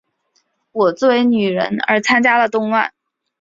[0.71, 2.91] 我作为女人而参与了动乱。